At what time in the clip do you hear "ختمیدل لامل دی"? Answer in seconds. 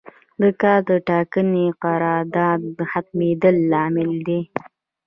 2.91-4.41